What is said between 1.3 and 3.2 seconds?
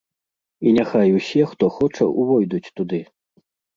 хто хоча, увойдуць туды.